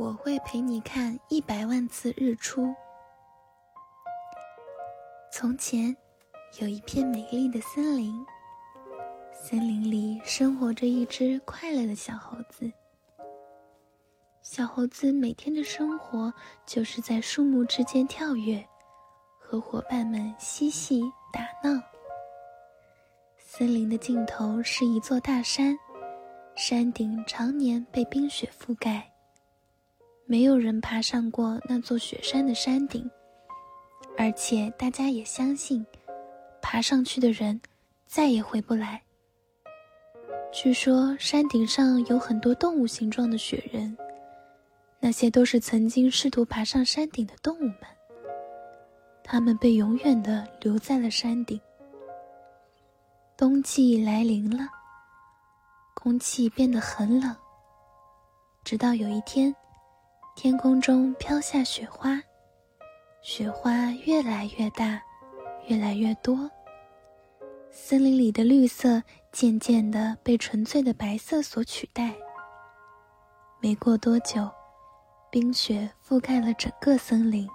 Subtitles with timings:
[0.00, 2.74] 我会陪你看一百万次日出。
[5.30, 5.94] 从前，
[6.58, 8.26] 有一片美丽的森林，
[9.30, 12.72] 森林里生活着一只快乐的小猴子。
[14.40, 16.32] 小猴子每天的生活
[16.64, 18.66] 就是在树木之间跳跃，
[19.38, 21.78] 和伙伴们嬉戏打闹。
[23.36, 25.78] 森林的尽头是一座大山，
[26.56, 29.09] 山顶常年被冰雪覆盖。
[30.30, 33.10] 没有人爬上过那座雪山的山顶，
[34.16, 35.84] 而且大家也相信，
[36.62, 37.60] 爬上去的人
[38.06, 39.02] 再也回不来。
[40.52, 43.98] 据说山顶上有很多动物形状的雪人，
[45.00, 47.78] 那些都是曾经试图爬上山顶的动物们。
[49.24, 51.60] 它们被永远的留在了山顶。
[53.36, 54.68] 冬季来临了，
[55.94, 57.34] 空气变得很冷，
[58.62, 59.52] 直到有一天。
[60.42, 62.18] 天空中飘下雪花，
[63.20, 64.98] 雪花越来越大，
[65.66, 66.50] 越来越多。
[67.70, 72.14] 森林里的绿色渐渐的被纯粹的白色所取代。
[73.60, 74.50] 没过多久，
[75.30, 77.46] 冰雪覆盖了整个森林。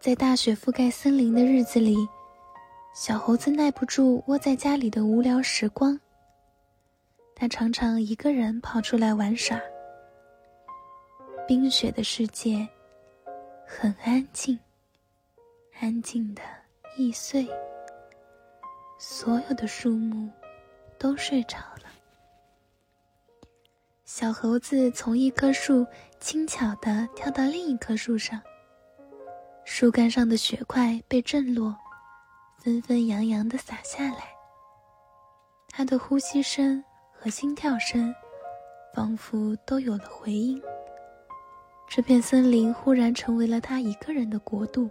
[0.00, 1.94] 在大雪覆盖森林的日子里，
[2.94, 6.00] 小猴子耐不住窝在家里的无聊时光，
[7.34, 9.60] 他常常一个人跑出来玩耍。
[11.46, 12.66] 冰雪的世界
[13.66, 14.58] 很安静，
[15.80, 16.42] 安静的
[16.96, 17.48] 易碎。
[18.96, 20.30] 所有的树木
[20.98, 21.90] 都睡着了。
[24.04, 25.84] 小猴子从一棵树
[26.20, 28.40] 轻巧地跳到另一棵树上，
[29.64, 31.74] 树干上的雪块被震落，
[32.58, 34.28] 纷纷扬扬地洒下来。
[35.68, 38.14] 它的呼吸声和心跳声，
[38.94, 40.62] 仿佛都有了回音。
[41.94, 44.88] 这片森林忽然成为了他一个人的国度。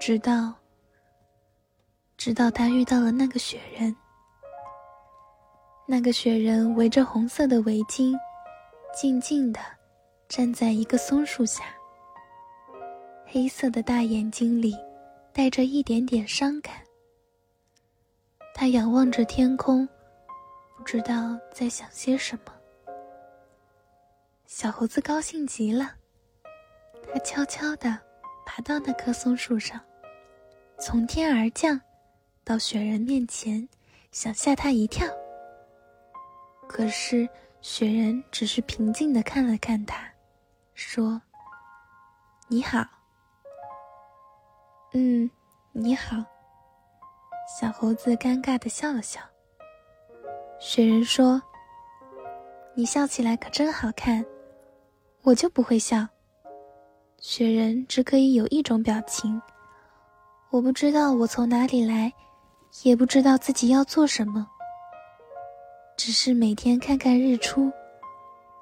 [0.00, 0.52] 直到，
[2.16, 3.94] 直到他遇到了那个雪人。
[5.86, 8.18] 那个雪人围着红色的围巾，
[8.92, 9.60] 静静的
[10.26, 11.62] 站在一个松树下。
[13.26, 14.74] 黑色的大眼睛里
[15.32, 16.74] 带着一点点伤感。
[18.56, 19.88] 他仰望着天空，
[20.76, 22.55] 不知道在想些什么。
[24.46, 25.92] 小猴子高兴极了，
[27.12, 27.98] 它悄悄地
[28.46, 29.80] 爬到那棵松树上，
[30.78, 31.80] 从天而降，
[32.44, 33.68] 到雪人面前，
[34.12, 35.04] 想吓他一跳。
[36.68, 37.28] 可是
[37.60, 40.08] 雪人只是平静地看了看他，
[40.74, 41.20] 说
[42.46, 42.86] ：“你好。
[44.94, 45.28] ”“嗯，
[45.72, 46.24] 你好。”
[47.60, 49.20] 小猴子尴尬地笑了笑。
[50.60, 51.42] 雪人说
[52.74, 54.24] ：“你笑起来可真好看。”
[55.26, 56.06] 我就不会笑。
[57.18, 59.42] 雪人只可以有一种表情。
[60.50, 62.12] 我不知道我从哪里来，
[62.84, 64.46] 也不知道自己要做什么。
[65.96, 67.72] 只是每天看看日出，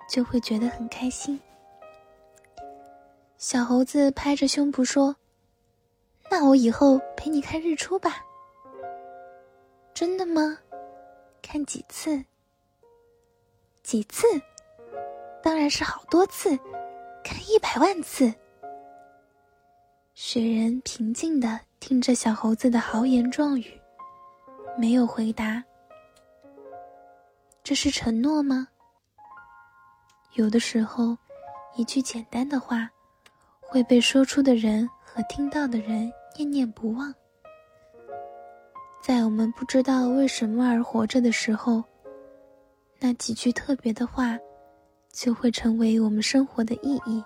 [0.08, 1.38] 就会觉得很开心。
[3.36, 5.14] 小猴子拍着胸脯说
[6.30, 8.24] ：“那我以后陪你看日出吧。”
[9.92, 10.58] 真的吗？
[11.42, 12.24] 看几次？
[13.82, 14.26] 几次？
[15.44, 16.58] 当然是好多次，
[17.22, 18.32] 看一百万次。
[20.14, 23.78] 雪人平静的听着小猴子的豪言壮语，
[24.78, 25.62] 没有回答。
[27.62, 28.66] 这是承诺吗？
[30.32, 31.14] 有的时候，
[31.76, 32.88] 一句简单的话，
[33.60, 37.14] 会被说出的人和听到的人念念不忘。
[39.02, 41.84] 在我们不知道为什么而活着的时候，
[42.98, 44.38] 那几句特别的话。
[45.14, 47.22] 就会成为我们生活的意义。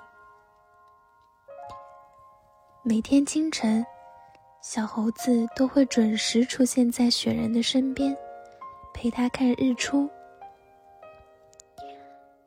[2.84, 3.84] 每天清晨，
[4.62, 8.14] 小猴子都会准时出现在雪人的身边，
[8.92, 10.08] 陪他看日出。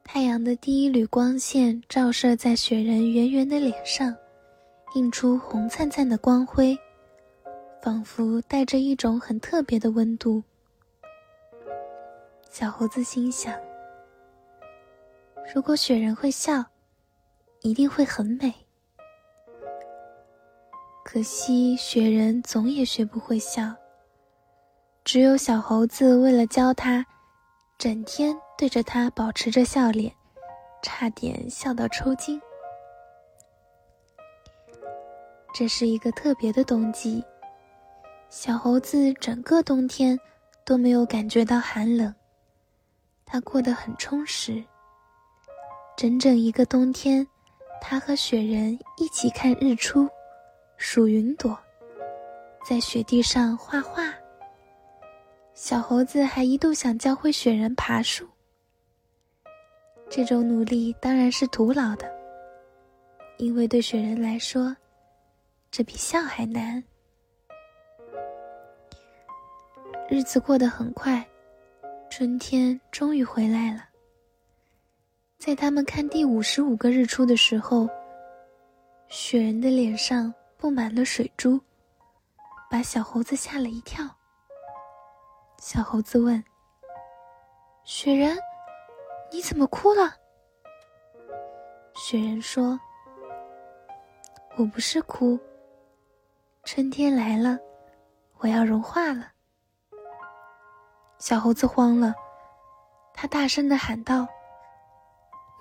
[0.04, 4.16] 太阳的第一缕光线照射在雪人圆圆的脸上，
[4.94, 6.78] 映出红灿灿的光辉，
[7.82, 10.44] 仿佛带着一种很特别的温度。
[12.52, 13.71] 小猴子心想。
[15.54, 16.64] 如果雪人会笑，
[17.62, 18.54] 一定会很美。
[21.04, 23.76] 可惜雪人总也学不会笑。
[25.04, 27.06] 只有小猴子为了教他，
[27.78, 30.14] 整天对着他保持着笑脸，
[30.82, 32.40] 差点笑到抽筋。
[35.54, 37.22] 这是一个特别的冬季，
[38.30, 40.18] 小猴子整个冬天
[40.64, 42.14] 都没有感觉到寒冷，
[43.26, 44.64] 它过得很充实。
[46.02, 47.28] 整整一个冬天，
[47.80, 50.10] 他和雪人一起看日出，
[50.76, 51.56] 数云朵，
[52.68, 54.12] 在雪地上画画。
[55.54, 58.28] 小猴子还一度想教会雪人爬树。
[60.10, 62.12] 这种努力当然是徒劳的，
[63.38, 64.76] 因为对雪人来说，
[65.70, 66.84] 这比笑还难。
[70.10, 71.24] 日子过得很快，
[72.10, 73.91] 春天终于回来了。
[75.42, 77.90] 在他们看第五十五个日出的时候，
[79.08, 81.60] 雪人的脸上布满了水珠，
[82.70, 84.08] 把小猴子吓了一跳。
[85.58, 86.44] 小猴子问
[87.84, 88.38] ：“雪人，
[89.32, 90.14] 你怎么哭了？”
[91.98, 92.80] 雪人说
[94.58, 95.40] ：“我不是哭，
[96.66, 97.58] 春天来了，
[98.38, 99.32] 我要融化了。”
[101.18, 102.14] 小猴子慌了，
[103.12, 104.28] 他大声的喊道。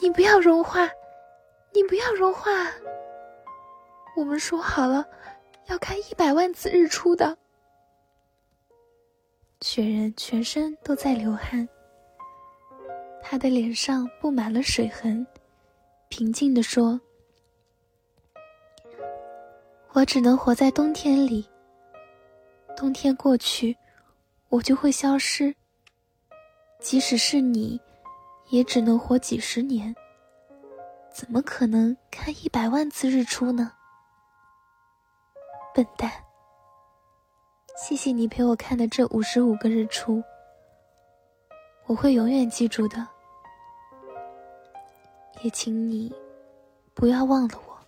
[0.02, 0.90] 你不要融化，
[1.74, 2.50] 你不要融化。
[4.16, 5.06] 我们说好了，
[5.66, 7.36] 要看一百万次日出的。
[9.60, 11.68] 雪人全身都在流汗，
[13.22, 15.26] 他的脸上布满了水痕，
[16.08, 16.98] 平静地说
[19.92, 21.46] ：“我只能活在冬天里。
[22.74, 23.76] 冬天过去，
[24.48, 25.54] 我就会消失。
[26.78, 27.78] 即使是你。”
[28.50, 29.94] 也只能活几十年，
[31.12, 33.72] 怎么可能看一百万次日出呢？
[35.72, 36.10] 笨蛋！
[37.76, 40.20] 谢谢你陪我看的这五十五个日出，
[41.86, 43.06] 我会永远记住的。
[45.42, 46.12] 也请你
[46.92, 47.78] 不要忘了我。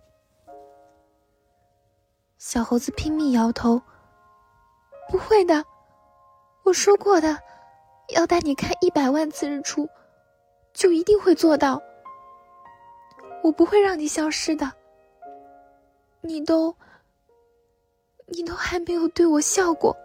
[2.38, 3.82] 小猴子拼命摇头
[5.10, 5.64] ：“不会的，
[6.62, 7.36] 我说过的，
[8.14, 9.88] 要带你看一百万次日出。”
[10.72, 11.80] 就一定会做到。
[13.42, 14.72] 我不会让你消失的。
[16.20, 16.74] 你都，
[18.26, 19.96] 你都还没有对我笑过。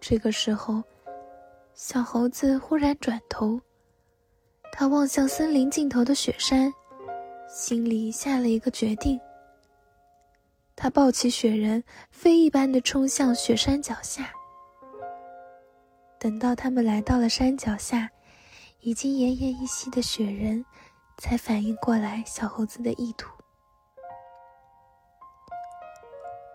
[0.00, 0.82] 这个时候，
[1.74, 3.60] 小猴子忽然转头，
[4.72, 6.72] 他望向森林尽头的雪山，
[7.48, 9.20] 心里下了一个决定。
[10.74, 14.32] 他抱起雪人，飞一般的冲向雪山脚下。
[16.18, 18.10] 等到他们来到了山脚下。
[18.82, 20.64] 已经奄奄一息的雪人，
[21.16, 23.30] 才反应过来小猴子的意图。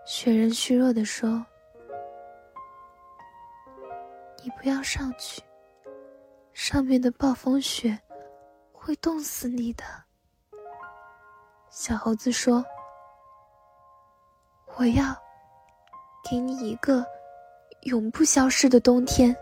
[0.04, 1.42] 雪人虚弱的说
[4.44, 5.42] ：“你不要上去，
[6.52, 7.98] 上面的暴风雪
[8.72, 9.84] 会冻死你的。”
[11.72, 12.62] 小猴子说
[14.76, 15.16] ：“我要
[16.28, 17.02] 给你一个
[17.84, 19.34] 永不消失的冬天。”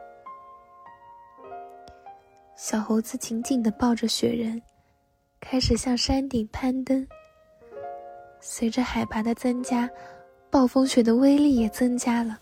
[2.56, 4.60] 小猴子紧紧地抱着雪人，
[5.40, 7.06] 开始向山顶攀登。
[8.40, 9.88] 随着海拔的增加，
[10.50, 12.38] 暴风雪的威力也增加了。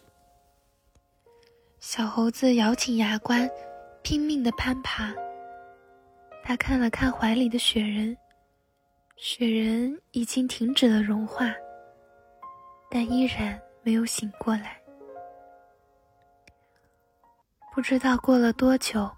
[1.80, 3.50] 小猴子咬紧牙关，
[4.02, 5.12] 拼命地攀爬。
[6.44, 8.16] 他看了看怀里的雪人，
[9.16, 11.52] 雪人已经停止了融化，
[12.88, 14.80] 但依然没有醒过来。
[17.74, 19.10] 不知道过了多久。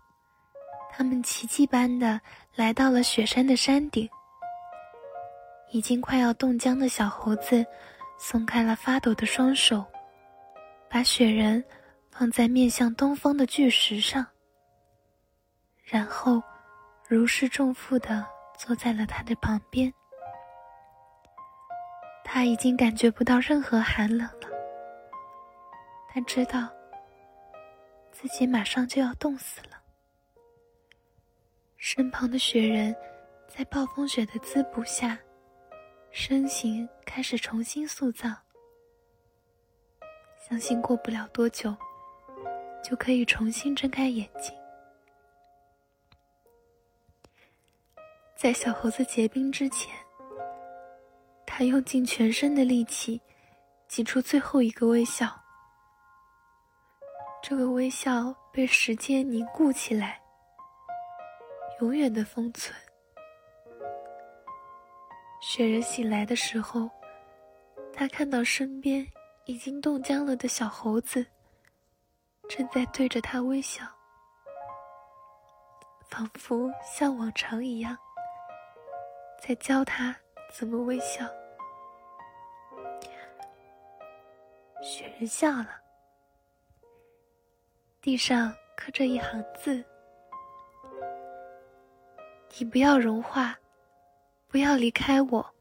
[0.96, 2.18] 他们奇迹般的
[2.54, 4.08] 来到了雪山的山顶。
[5.70, 7.62] 已经快要冻僵的小猴子
[8.16, 9.84] 松开了发抖的双手，
[10.88, 11.62] 把雪人
[12.10, 14.26] 放在面向东方的巨石上，
[15.84, 16.42] 然后
[17.06, 19.92] 如释重负的坐在了他的旁边。
[22.24, 24.48] 他已经感觉不到任何寒冷了，
[26.08, 26.70] 他知道
[28.10, 29.75] 自己马上就要冻死了。
[31.88, 32.92] 身旁的雪人，
[33.46, 35.16] 在暴风雪的滋补下，
[36.10, 38.28] 身形开始重新塑造。
[40.36, 41.72] 相信过不了多久，
[42.82, 44.52] 就可以重新睁开眼睛。
[48.34, 49.94] 在小猴子结冰之前，
[51.46, 53.22] 他用尽全身的力气，
[53.86, 55.32] 挤出最后一个微笑。
[57.40, 60.20] 这个微笑被时间凝固起来。
[61.80, 62.74] 永远的封存。
[65.42, 66.90] 雪人醒来的时候，
[67.92, 69.06] 他看到身边
[69.44, 71.24] 已经冻僵了的小猴子，
[72.48, 73.84] 正在对着他微笑，
[76.08, 77.96] 仿佛像往常一样，
[79.40, 80.16] 在教他
[80.50, 81.24] 怎么微笑。
[84.82, 85.70] 雪人笑了，
[88.00, 89.84] 地上刻着一行字。
[92.58, 93.54] 你不要融化，
[94.48, 95.54] 不要离开我。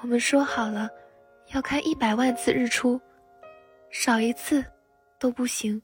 [0.00, 0.88] 我们说好了，
[1.48, 2.98] 要看一百万次日出，
[3.90, 4.64] 少一次
[5.18, 5.80] 都不行。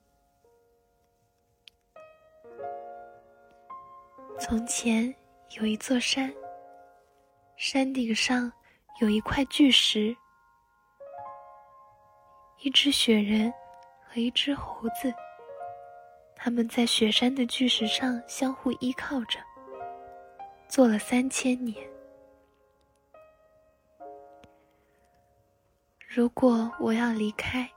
[4.41, 5.15] 从前
[5.59, 6.33] 有一座山，
[7.57, 8.51] 山顶上
[9.03, 10.17] 有一块巨石，
[12.63, 13.53] 一只雪人
[14.09, 15.13] 和一只猴子，
[16.35, 19.39] 他们在雪山的巨石上相互依靠着，
[20.69, 21.77] 做了三千年。
[26.07, 27.69] 如果我要离开，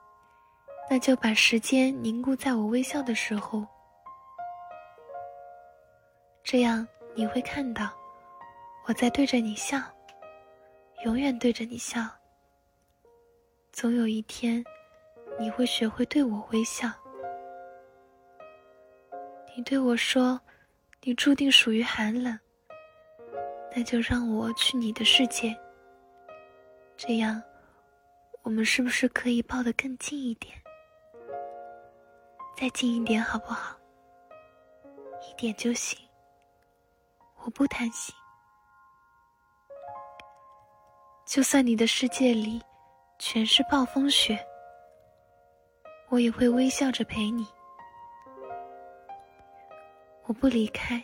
[0.90, 3.66] 那就把时间凝固在我微笑的时候。
[6.44, 7.92] 这样你会看到，
[8.86, 9.80] 我在对着你笑，
[11.06, 12.02] 永远对着你笑。
[13.72, 14.64] 总有一天，
[15.40, 16.92] 你会学会对我微笑。
[19.56, 20.40] 你对我说
[21.04, 22.38] ：“你注定属于寒冷，
[23.76, 25.56] 那就让我去你的世界。”
[26.98, 27.42] 这样，
[28.44, 30.56] 我们是不是可以抱得更近一点？
[32.56, 33.76] 再近一点好不好？
[35.28, 35.98] 一点就行。
[37.44, 38.14] 我不贪心，
[41.26, 42.62] 就算你的世界里
[43.18, 44.38] 全是暴风雪，
[46.10, 47.48] 我也会微笑着陪你。
[50.26, 51.04] 我不离开。